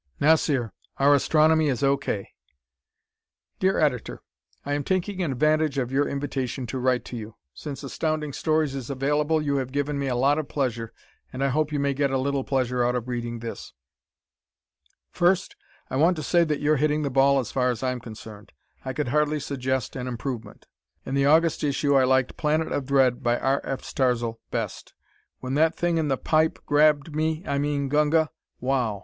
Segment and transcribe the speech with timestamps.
[0.19, 1.95] Nossir Our Astronomy Is O.
[1.95, 2.31] K.
[3.59, 4.23] Dear Editor:
[4.65, 7.35] I am taking advantage of your invitation to write to you.
[7.53, 10.91] Since Astounding Stories is available you have given me a lot of pleasure,
[11.31, 13.73] and I hope you may get a little pleasure out of reading this.
[15.11, 15.55] First,
[15.87, 18.53] I want to say that you're hitting the ball as far as I'm concerned.
[18.83, 20.65] I could hardly suggest an improvement.
[21.05, 23.61] In the August issue I liked "Planet of Dread," by R.
[23.63, 23.83] F.
[23.83, 24.95] Starzl, best.
[25.41, 28.99] When that thing in the "pipe" grabbed me, I mean Gunga, wow!